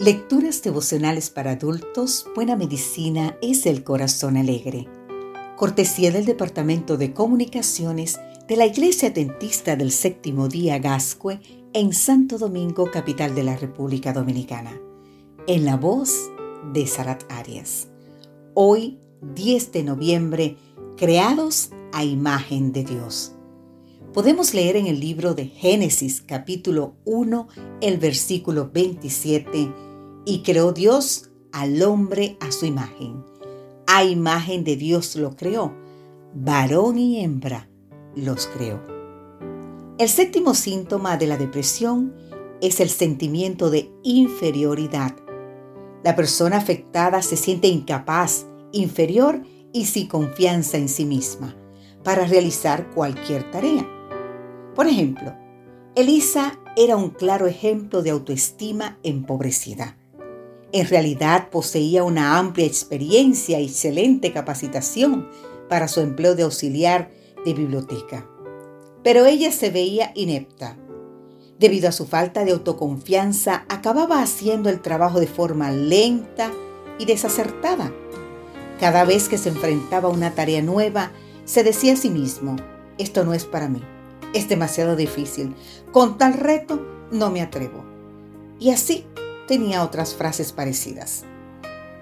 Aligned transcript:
Lecturas 0.00 0.62
devocionales 0.62 1.28
para 1.28 1.50
adultos, 1.50 2.24
Buena 2.34 2.56
Medicina 2.56 3.36
es 3.42 3.66
el 3.66 3.84
Corazón 3.84 4.38
Alegre. 4.38 4.88
Cortesía 5.58 6.10
del 6.10 6.24
Departamento 6.24 6.96
de 6.96 7.12
Comunicaciones 7.12 8.18
de 8.48 8.56
la 8.56 8.64
Iglesia 8.64 9.10
Dentista 9.10 9.76
del 9.76 9.92
Séptimo 9.92 10.48
Día 10.48 10.78
Gascue 10.78 11.38
en 11.74 11.92
Santo 11.92 12.38
Domingo, 12.38 12.90
capital 12.90 13.34
de 13.34 13.42
la 13.42 13.56
República 13.56 14.14
Dominicana. 14.14 14.80
En 15.46 15.66
la 15.66 15.76
voz 15.76 16.30
de 16.72 16.86
Sarat 16.86 17.30
Arias. 17.30 17.88
Hoy, 18.54 18.98
10 19.34 19.70
de 19.70 19.82
noviembre, 19.82 20.56
creados 20.96 21.72
a 21.92 22.04
imagen 22.04 22.72
de 22.72 22.84
Dios. 22.84 23.34
Podemos 24.14 24.54
leer 24.54 24.76
en 24.76 24.86
el 24.86 24.98
libro 24.98 25.34
de 25.34 25.44
Génesis 25.48 26.22
capítulo 26.22 26.94
1 27.04 27.48
el 27.82 27.98
versículo 27.98 28.70
27 28.72 29.89
y 30.30 30.42
creó 30.42 30.70
Dios 30.70 31.28
al 31.50 31.82
hombre 31.82 32.36
a 32.38 32.52
su 32.52 32.64
imagen. 32.64 33.24
A 33.88 34.04
imagen 34.04 34.62
de 34.62 34.76
Dios 34.76 35.16
lo 35.16 35.34
creó, 35.34 35.74
varón 36.32 36.98
y 36.98 37.20
hembra 37.20 37.68
los 38.14 38.46
creó. 38.46 38.80
El 39.98 40.08
séptimo 40.08 40.54
síntoma 40.54 41.16
de 41.16 41.26
la 41.26 41.36
depresión 41.36 42.14
es 42.60 42.78
el 42.78 42.90
sentimiento 42.90 43.70
de 43.70 43.90
inferioridad. 44.04 45.16
La 46.04 46.14
persona 46.14 46.58
afectada 46.58 47.22
se 47.22 47.36
siente 47.36 47.66
incapaz, 47.66 48.46
inferior 48.70 49.42
y 49.72 49.86
sin 49.86 50.06
confianza 50.06 50.78
en 50.78 50.88
sí 50.88 51.06
misma 51.06 51.56
para 52.04 52.24
realizar 52.24 52.88
cualquier 52.90 53.50
tarea. 53.50 53.84
Por 54.76 54.86
ejemplo, 54.86 55.34
Elisa 55.96 56.56
era 56.76 56.96
un 56.96 57.10
claro 57.10 57.48
ejemplo 57.48 58.00
de 58.00 58.10
autoestima 58.10 58.96
empobrecida. 59.02 59.96
En 60.72 60.86
realidad 60.88 61.50
poseía 61.50 62.04
una 62.04 62.38
amplia 62.38 62.66
experiencia 62.66 63.58
y 63.58 63.66
excelente 63.66 64.32
capacitación 64.32 65.28
para 65.68 65.88
su 65.88 66.00
empleo 66.00 66.36
de 66.36 66.44
auxiliar 66.44 67.10
de 67.44 67.54
biblioteca. 67.54 68.26
Pero 69.02 69.26
ella 69.26 69.50
se 69.50 69.70
veía 69.70 70.12
inepta. 70.14 70.76
Debido 71.58 71.88
a 71.88 71.92
su 71.92 72.06
falta 72.06 72.44
de 72.44 72.52
autoconfianza, 72.52 73.64
acababa 73.68 74.22
haciendo 74.22 74.70
el 74.70 74.80
trabajo 74.80 75.20
de 75.20 75.26
forma 75.26 75.72
lenta 75.72 76.50
y 76.98 77.04
desacertada. 77.04 77.92
Cada 78.78 79.04
vez 79.04 79.28
que 79.28 79.38
se 79.38 79.48
enfrentaba 79.48 80.08
a 80.08 80.12
una 80.12 80.34
tarea 80.34 80.62
nueva, 80.62 81.12
se 81.44 81.64
decía 81.64 81.94
a 81.94 81.96
sí 81.96 82.10
mismo, 82.10 82.56
esto 82.96 83.24
no 83.24 83.34
es 83.34 83.44
para 83.44 83.68
mí, 83.68 83.82
es 84.34 84.48
demasiado 84.48 84.96
difícil, 84.96 85.54
con 85.92 86.16
tal 86.16 86.34
reto 86.34 86.80
no 87.10 87.30
me 87.30 87.42
atrevo. 87.42 87.84
Y 88.58 88.70
así 88.70 89.04
tenía 89.50 89.82
otras 89.82 90.14
frases 90.14 90.52
parecidas. 90.52 91.24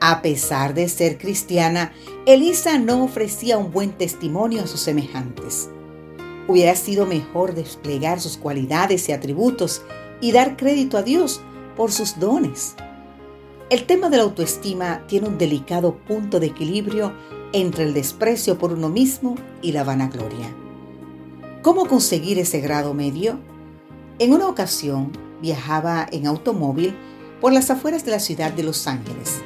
A 0.00 0.20
pesar 0.20 0.74
de 0.74 0.88
ser 0.88 1.16
cristiana, 1.16 1.92
Elisa 2.26 2.76
no 2.76 3.04
ofrecía 3.04 3.56
un 3.56 3.70
buen 3.70 3.92
testimonio 3.92 4.64
a 4.64 4.66
sus 4.66 4.80
semejantes. 4.80 5.68
Hubiera 6.48 6.74
sido 6.74 7.06
mejor 7.06 7.54
desplegar 7.54 8.20
sus 8.20 8.36
cualidades 8.36 9.08
y 9.08 9.12
atributos 9.12 9.82
y 10.20 10.32
dar 10.32 10.56
crédito 10.56 10.98
a 10.98 11.04
Dios 11.04 11.40
por 11.76 11.92
sus 11.92 12.18
dones. 12.18 12.74
El 13.70 13.86
tema 13.86 14.10
de 14.10 14.16
la 14.16 14.24
autoestima 14.24 15.06
tiene 15.06 15.28
un 15.28 15.38
delicado 15.38 15.98
punto 15.98 16.40
de 16.40 16.48
equilibrio 16.48 17.12
entre 17.52 17.84
el 17.84 17.94
desprecio 17.94 18.58
por 18.58 18.72
uno 18.72 18.88
mismo 18.88 19.36
y 19.62 19.70
la 19.70 19.84
vanagloria. 19.84 20.52
¿Cómo 21.62 21.86
conseguir 21.86 22.40
ese 22.40 22.60
grado 22.60 22.92
medio? 22.92 23.38
En 24.18 24.32
una 24.32 24.48
ocasión 24.48 25.12
viajaba 25.40 26.08
en 26.10 26.26
automóvil 26.26 26.96
por 27.40 27.52
las 27.52 27.70
afueras 27.70 28.04
de 28.04 28.10
la 28.10 28.20
ciudad 28.20 28.52
de 28.52 28.62
Los 28.62 28.86
Ángeles 28.86 29.40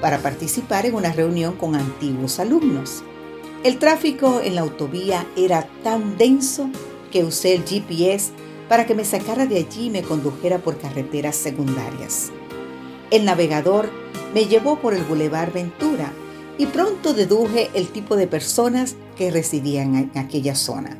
para 0.00 0.18
participar 0.18 0.84
en 0.84 0.94
una 0.94 1.12
reunión 1.12 1.54
con 1.56 1.76
antiguos 1.76 2.40
alumnos. 2.40 3.04
El 3.62 3.78
tráfico 3.78 4.40
en 4.42 4.56
la 4.56 4.62
autovía 4.62 5.24
era 5.36 5.68
tan 5.84 6.18
denso 6.18 6.68
que 7.12 7.22
usé 7.22 7.54
el 7.54 7.64
GPS 7.64 8.32
para 8.68 8.86
que 8.86 8.94
me 8.94 9.04
sacara 9.04 9.46
de 9.46 9.58
allí 9.58 9.86
y 9.86 9.90
me 9.90 10.02
condujera 10.02 10.58
por 10.58 10.78
carreteras 10.78 11.36
secundarias. 11.36 12.32
El 13.10 13.24
navegador 13.24 13.90
me 14.34 14.46
llevó 14.46 14.80
por 14.80 14.94
el 14.94 15.04
Boulevard 15.04 15.52
Ventura 15.52 16.12
y 16.58 16.66
pronto 16.66 17.14
deduje 17.14 17.70
el 17.74 17.88
tipo 17.88 18.16
de 18.16 18.26
personas 18.26 18.96
que 19.16 19.30
residían 19.30 19.94
en 19.94 20.18
aquella 20.18 20.54
zona. 20.54 20.96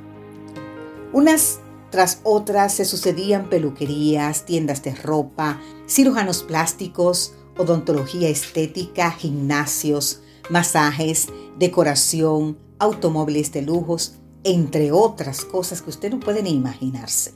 Unas 1.13 1.61
tras 1.93 2.21
otras 2.25 2.73
se 2.73 2.87
sucedían 2.87 3.51
peluquerías, 3.51 4.47
tiendas 4.47 4.83
de 4.83 4.95
ropa, 4.95 5.61
cirujanos 5.87 6.43
plásticos, 6.43 7.35
odontología 7.59 8.31
estética, 8.31 9.11
gimnasios, 9.11 10.23
masajes, 10.49 11.29
decoración, 11.59 12.57
automóviles 12.79 13.53
de 13.53 13.61
lujos, 13.61 14.15
entre 14.43 14.91
otras 14.91 15.45
cosas 15.45 15.83
que 15.83 15.91
usted 15.91 16.11
no 16.11 16.19
puede 16.19 16.41
imaginarse. 16.49 17.35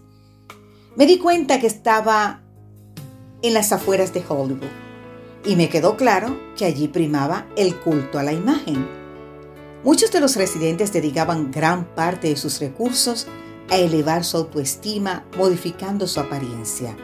Me 0.97 1.05
di 1.05 1.19
cuenta 1.19 1.61
que 1.61 1.67
estaba 1.67 2.43
en 3.43 3.53
las 3.53 3.73
afueras 3.73 4.15
de 4.15 4.25
Hollywood 4.27 4.71
y 5.45 5.55
me 5.55 5.69
quedó 5.69 5.99
claro 5.99 6.35
que 6.57 6.65
allí 6.65 6.89
primaba 6.89 7.47
el 7.57 7.77
culto 7.77 8.19
a 8.19 8.23
la 8.23 8.33
imagen. 8.33 8.89
Muchos 9.85 10.11
de 10.13 10.21
los 10.21 10.35
residentes 10.35 10.95
dedicaban 10.95 11.53
gran 11.53 11.95
parte 11.95 12.31
de 12.31 12.37
sus 12.37 12.59
recursos 12.59 13.27
a 13.71 13.77
elevar 13.77 14.25
su 14.25 14.37
autoestima 14.37 15.25
modificando 15.37 16.07
su 16.07 16.21
apariencia. 16.21 16.97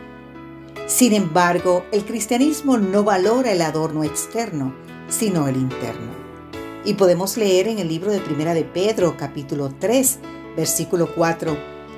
Sin 0.87 1.13
embargo, 1.13 1.85
el 1.93 2.05
cristianismo 2.05 2.77
no 2.77 3.05
valora 3.05 3.53
el 3.53 3.63
adorno 3.63 4.05
externo, 4.05 4.75
sino 5.09 5.49
el 5.49 5.57
interno. 5.57 6.13
Y 6.85 6.95
podemos 6.95 7.37
leer 7.37 7.69
en 7.69 7.79
el 7.79 7.89
libro 7.89 8.11
de 8.11 8.21
Primera 8.21 8.55
de 8.55 8.65
Pedro, 8.65 9.17
capítulo 9.17 9.73
3, 9.79 10.19
versículo 10.57 11.15
4, 11.15 11.57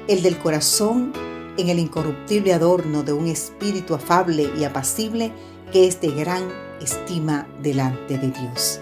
el 0.09 0.23
del 0.23 0.39
corazón 0.39 1.13
en 1.57 1.69
el 1.69 1.79
incorruptible 1.79 2.53
adorno 2.53 3.03
de 3.03 3.13
un 3.13 3.27
espíritu 3.27 3.95
afable 3.95 4.51
y 4.59 4.65
apacible 4.65 5.33
que 5.73 5.87
es 5.87 6.01
de 6.01 6.09
gran 6.09 6.43
estima 6.81 7.49
delante 7.63 8.19
de 8.19 8.31
Dios. 8.31 8.81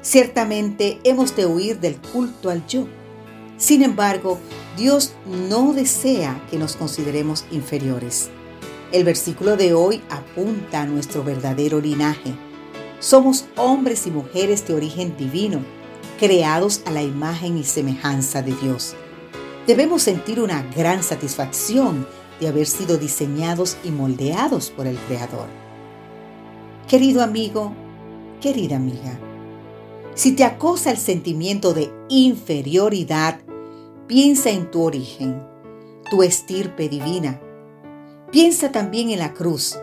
Ciertamente 0.00 1.00
hemos 1.04 1.34
de 1.36 1.46
huir 1.46 1.80
del 1.80 1.96
culto 1.96 2.50
al 2.50 2.66
yo 2.66 2.86
sin 3.62 3.84
embargo, 3.84 4.40
Dios 4.76 5.12
no 5.24 5.72
desea 5.72 6.44
que 6.50 6.58
nos 6.58 6.74
consideremos 6.74 7.44
inferiores. 7.52 8.28
El 8.90 9.04
versículo 9.04 9.56
de 9.56 9.72
hoy 9.72 10.02
apunta 10.10 10.82
a 10.82 10.86
nuestro 10.86 11.22
verdadero 11.22 11.80
linaje. 11.80 12.34
Somos 12.98 13.44
hombres 13.56 14.04
y 14.08 14.10
mujeres 14.10 14.66
de 14.66 14.74
origen 14.74 15.16
divino, 15.16 15.60
creados 16.18 16.82
a 16.86 16.90
la 16.90 17.04
imagen 17.04 17.56
y 17.56 17.62
semejanza 17.62 18.42
de 18.42 18.52
Dios. 18.56 18.96
Debemos 19.64 20.02
sentir 20.02 20.40
una 20.40 20.62
gran 20.74 21.04
satisfacción 21.04 22.04
de 22.40 22.48
haber 22.48 22.66
sido 22.66 22.98
diseñados 22.98 23.76
y 23.84 23.92
moldeados 23.92 24.70
por 24.70 24.88
el 24.88 24.96
Creador. 25.06 25.46
Querido 26.88 27.22
amigo, 27.22 27.72
querida 28.40 28.74
amiga, 28.74 29.20
si 30.14 30.32
te 30.32 30.42
acosa 30.42 30.90
el 30.90 30.98
sentimiento 30.98 31.74
de 31.74 31.92
inferioridad, 32.08 33.38
piensa 34.12 34.50
en 34.50 34.70
tu 34.70 34.82
origen, 34.82 35.42
tu 36.10 36.22
estirpe 36.22 36.90
divina. 36.90 37.40
Piensa 38.30 38.70
también 38.70 39.08
en 39.08 39.18
la 39.18 39.32
cruz, 39.32 39.78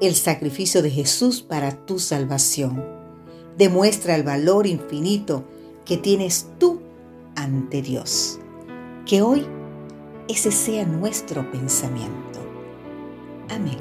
el 0.00 0.14
sacrificio 0.14 0.80
de 0.80 0.88
Jesús 0.88 1.42
para 1.42 1.84
tu 1.84 1.98
salvación. 1.98 2.82
Demuestra 3.58 4.14
el 4.14 4.22
valor 4.22 4.66
infinito 4.66 5.44
que 5.84 5.98
tienes 5.98 6.48
tú 6.58 6.80
ante 7.36 7.82
Dios. 7.82 8.38
Que 9.04 9.20
hoy 9.20 9.46
ese 10.28 10.50
sea 10.50 10.86
nuestro 10.86 11.50
pensamiento. 11.52 12.40
Amén. 13.50 13.76